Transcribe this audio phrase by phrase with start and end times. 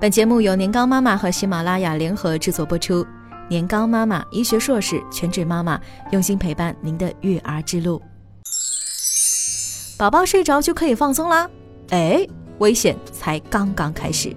[0.00, 3.06] 本节目由年糕妈妈和喜马拉雅联合制作播出。
[3.50, 5.78] 年糕妈妈医学硕士，全职妈妈，
[6.10, 8.00] 用心陪伴您的育儿之路。
[9.98, 11.46] 宝宝睡着就可以放松啦？
[11.90, 12.26] 哎，
[12.60, 14.34] 危险才刚刚开始。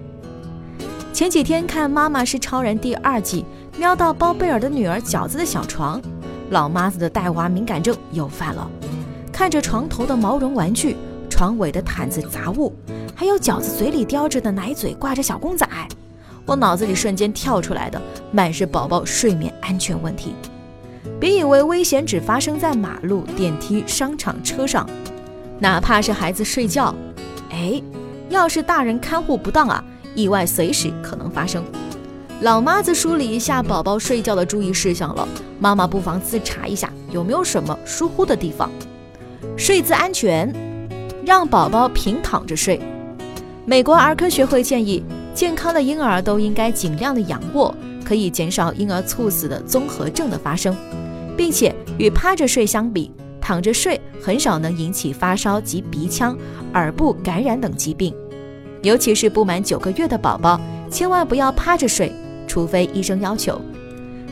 [1.14, 3.46] 前几天看《妈妈是超人》第二季，
[3.78, 5.98] 瞄到包贝尔的女儿饺子的小床，
[6.50, 8.70] 老妈子的带娃敏感症又犯了。
[9.32, 10.94] 看着床头的毛绒玩具，
[11.30, 12.70] 床尾的毯子杂物，
[13.14, 15.66] 还有饺子嘴里叼着的奶嘴挂着小公仔，
[16.44, 18.00] 我脑子里瞬间跳出来的
[18.32, 20.34] 满是宝宝睡眠安全问题。
[21.20, 24.88] 别以为危险只发生在马路、电梯、商场、车上，
[25.58, 26.94] 哪怕是孩子睡觉，
[27.50, 27.80] 哎，
[28.28, 29.82] 要是大人看护不当啊！
[30.14, 31.64] 意外随时可能发生，
[32.40, 35.26] 老妈子梳理一下宝宝睡觉的注意事项了。
[35.60, 38.70] 妈妈不妨自查一下有没有什么疏忽的地方。
[39.56, 40.52] 睡姿安全，
[41.24, 42.80] 让宝宝平躺着睡。
[43.66, 50.76] 美国儿科学会建议，健康的婴儿都应该尽量的仰卧，可以减少婴儿猝死的综合症的发生，
[51.34, 56.36] 并且与趴着睡相比，躺着睡很少能引起发烧及鼻腔、
[56.74, 58.14] 耳部感染等疾病。
[58.82, 62.12] 尤其是不满九个月的宝宝，千万不要趴着睡，
[62.46, 63.58] 除非医生要求。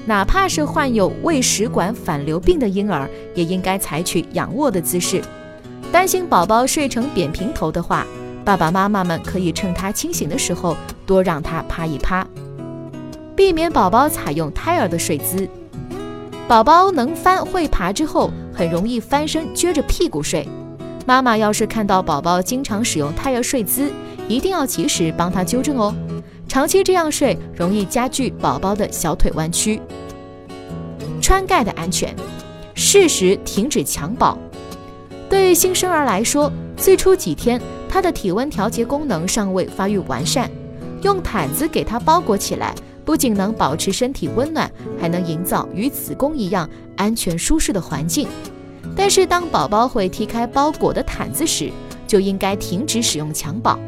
[0.04, 5.22] 哪怕是患有胃食管反流病的婴儿，也应该采取仰卧的姿势。
[5.90, 8.06] 担心宝宝睡成扁平头的话，
[8.44, 10.76] 爸爸妈妈们可以趁他清醒的时候
[11.06, 12.26] 多让他趴一趴，
[13.36, 15.48] 避免宝宝采用胎儿的睡姿。
[16.48, 20.46] 宝宝能翻会爬之后，很容易翻身撅着屁股睡。
[21.06, 23.90] 妈妈要是看到宝宝经常使用胎儿睡姿，
[24.28, 25.94] 一定要及时帮他纠正哦。
[26.48, 29.80] 长期这样睡，容易加剧宝宝的小腿弯曲。
[31.20, 32.14] 穿盖的安全，
[32.74, 34.36] 适时停止襁褓。
[35.30, 37.60] 对新生儿来说，最初几天
[37.92, 40.50] 他的体温调节功能尚未发育完善，
[41.02, 48.26] 用毯子给他包裹起来，不仅能保持身体温暖，还能营造与子宫一样安全舒适的环境。
[48.96, 51.70] 但是，当宝宝会踢开包裹的毯子时，
[52.06, 53.78] 就应该停止使用襁褓，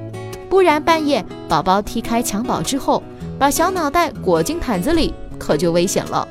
[0.51, 3.03] 不然半夜宝宝踢开襁褓之后，
[3.39, 6.29] 把小脑袋裹进毯子里，可就危险了。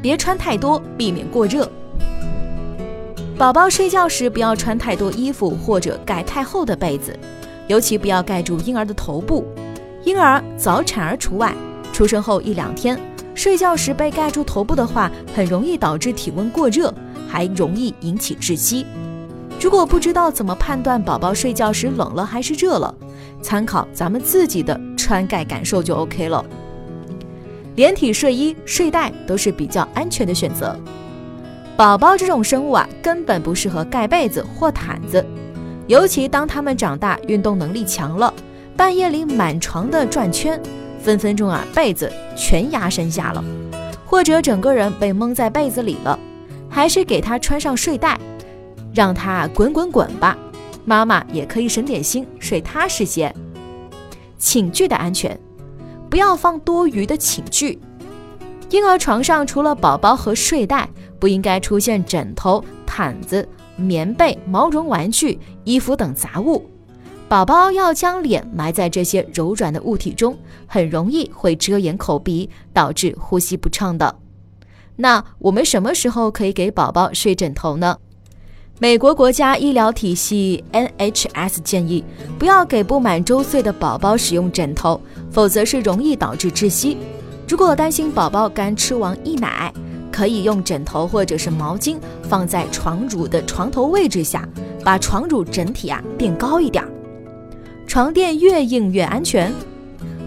[0.00, 1.68] 别穿太多，避免过热。
[3.36, 7.18] 宝宝睡觉时不要穿太多衣服或者盖太厚的被子，
[7.66, 9.44] 尤其不要盖住婴儿的头部。
[10.04, 11.52] 婴儿、早产儿除外，
[11.92, 12.98] 出生后一两天。
[13.34, 16.94] 睡觉时被盖住头部的话，很容易导致体温过热，
[17.26, 18.86] 还容易引起窒息。
[19.60, 22.94] 如果不知道怎么判断宝宝睡觉时冷了还是热了，
[23.42, 26.44] 参考咱们自己的穿盖感受就 OK 了。
[27.74, 30.78] 连体睡衣、睡袋都是比较安全的选择。
[31.76, 35.24] 宝宝这种生物啊，根本不适合盖被子或毯子，
[35.88, 38.32] 尤其当他们长大、运动能力强了，
[38.76, 40.60] 半夜里满床的转圈。
[41.00, 43.44] 分分钟啊，被子全压身下了，
[44.06, 46.18] 或者整个人被蒙在被子里了，
[46.70, 48.18] 还是给他穿上睡袋，
[48.94, 50.38] 让他滚滚滚吧。
[50.84, 53.34] 妈妈也可以省点心，睡踏实些。
[54.38, 55.38] 寝具的安全，
[56.08, 57.78] 不要放多余的寝具。
[58.70, 60.88] 婴儿床上除了宝宝和睡袋，
[61.18, 66.64] 不应该出现枕头、毯子、棉被、毛绒玩具、衣服等杂物。
[67.28, 70.36] 宝宝要将脸埋在这些柔软的物体中，
[70.66, 74.14] 很容易会遮掩口鼻，导致呼吸不畅的。
[74.96, 77.96] 那我们什么时候可以给宝宝睡枕头呢？
[78.80, 82.04] 美国国家医疗体系 NHS 建议，
[82.38, 85.00] 不要给不满周岁的宝宝使用枕头，
[85.30, 86.96] 否则是容易导致窒息。
[87.54, 89.72] 如果担心宝宝干吃完溢奶，
[90.10, 94.44] 可以用枕头或者是毛巾放在床褥的床头位置下，
[94.82, 96.84] 把床褥整体啊垫高一点。
[97.86, 99.52] 床垫越硬越安全，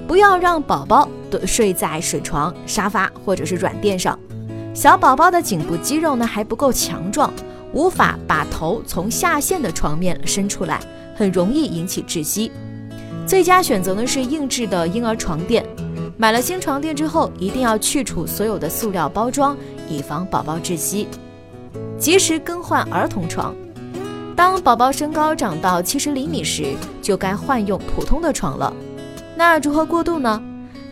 [0.07, 1.09] 不要让宝宝
[1.45, 4.17] 睡在水床、沙发或者是软垫上。
[4.73, 7.29] 小宝宝的颈部肌肉呢还不够强壮，
[7.73, 10.79] 无法把头从下陷的床面伸出来，
[11.13, 12.53] 很容易引起窒息。
[13.25, 15.65] 最佳选择呢是硬质的婴儿床垫。
[16.19, 19.56] 买了新床垫之后，一定要去除所有的塑料包装，
[19.88, 21.08] 以防宝宝窒息。
[22.00, 23.56] 及时更换儿童床。
[24.36, 26.74] 当宝宝身高长到七十厘米时，
[27.04, 28.74] 就该换用普通的床了。
[29.36, 30.42] 那如何过渡呢？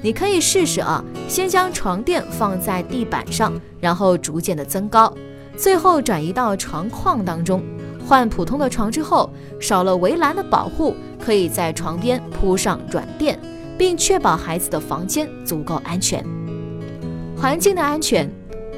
[0.01, 5.11] 你可以试试啊，先将床垫放在地板上，然后逐渐的增高，
[5.57, 7.63] 最后转移到床框当中。
[8.07, 13.39] 换普通的床之后，少了围栏的保护，可以在床边铺上软垫，
[13.77, 16.23] 并确保孩子的房间足够安全。
[17.37, 18.29] 环境的安全，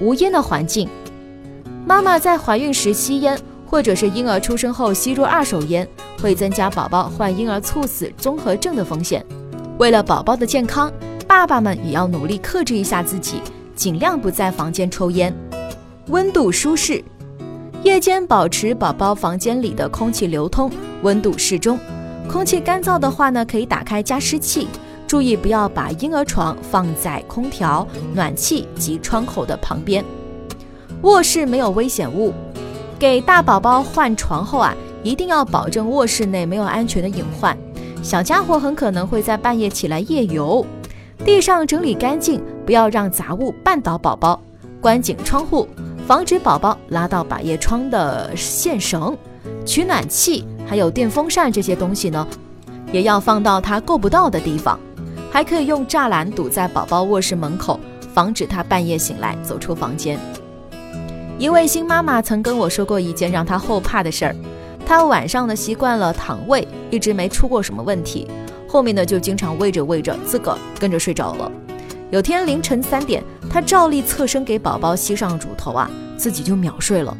[0.02, 0.90] 无烟的环境。
[1.86, 3.40] 妈妈在怀孕时吸烟。
[3.70, 5.86] 或者是婴儿出生后吸入二手烟，
[6.22, 9.22] 会增加宝宝患婴儿猝死综合症的风险。
[9.78, 10.90] 为了宝宝的健康，
[11.28, 13.42] 爸爸们也要努力克制一下自己，
[13.76, 15.36] 尽量不在房间抽烟。
[16.08, 17.04] 温度舒适，
[17.84, 20.72] 夜间保持宝宝房间里的空气流通，
[21.02, 21.78] 温度适中。
[22.32, 24.70] 空气干燥的话呢，可以打开加湿器，
[25.07, 30.04] 注意不要把婴儿床放在空调、暖气及窗口的旁边。
[31.04, 32.33] 卧室没有危险物，
[33.00, 37.57] 给大宝宝换床后啊，一定要保证卧室内没有安全的隐患。
[38.04, 40.65] 小家伙很可能会在半夜起来夜游，
[41.24, 44.42] 地上整理干净，不要让杂物绊倒宝宝。
[44.81, 45.68] 关紧窗户，
[46.06, 49.18] 防止宝宝拉到百叶窗的线绳。
[49.65, 52.27] 取暖器还有电风扇这些东西呢，
[52.92, 54.80] 也要放到他够不到的地方。
[55.38, 57.80] 还可以用栅栏堵在宝宝卧室门口，
[58.12, 60.19] 防止他半夜醒来走出房间。
[61.38, 64.36] 一位新妈妈曾跟我说过一件让她后怕的事儿。
[64.84, 68.28] 她晚上呢习惯了躺喂，一直没出过什么问题。
[68.68, 71.51] 后面呢就经常喂着喂着自个儿跟着睡着了。
[72.10, 75.88] 有天凌晨三点，她照例侧身给宝宝吸上乳头啊，
[76.18, 77.16] 自己就秒睡了。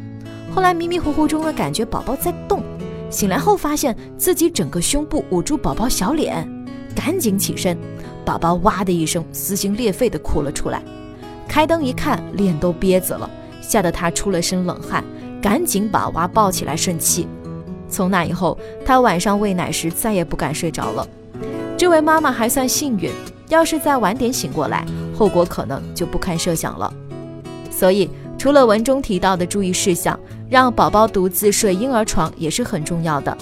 [0.52, 2.64] 后来迷迷糊糊中呢感觉宝宝在动，
[3.10, 6.44] 醒来后发现自己整个胸部捂住宝宝小脸，
[6.96, 7.78] 赶紧起身，
[8.28, 10.82] 宝宝哇的一声撕心裂肺的哭了出来。
[11.48, 13.30] 开灯一看，脸都憋紫了，
[13.62, 15.02] 吓得他出了身冷汗，
[15.40, 17.26] 赶紧把娃抱起来顺气。
[17.88, 21.08] 从那以后，他晚上喂奶时再也不敢睡着了。
[21.78, 23.10] 这位妈妈还算幸运，
[23.48, 24.84] 要是再晚点醒过来，
[25.16, 26.92] 后果可能就不堪设想了。
[27.70, 30.20] 所以，除了文中提到的注意事项，
[30.50, 33.34] 让宝宝独自睡婴儿床也是很重要的。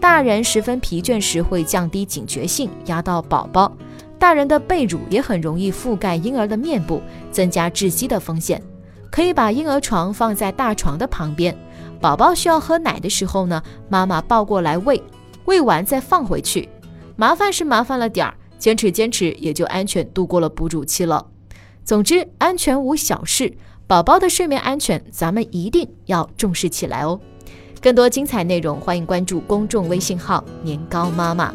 [0.00, 3.70] 大人十分疲倦时会降低警觉性，压到宝宝。
[4.20, 7.00] 大人的被褥也很容易覆盖婴儿的面部，
[7.32, 8.62] 增加窒息的风险。
[9.10, 11.56] 可以把婴儿床放在大床的旁边。
[12.02, 15.02] 宝宝需要喝奶的时候呢，妈妈抱过来喂，
[15.46, 16.68] 喂完再放回去。
[17.16, 21.26] 麻烦是麻烦了点儿，坚持坚持也就安全度过了哺乳期了。
[21.82, 23.50] 总之，安全无小事，
[23.86, 27.18] 宝宝的睡眠安全咱们一定要重视起来哦。
[27.80, 31.54] 更多精彩内容，欢迎关注公众微信号“年糕妈妈”。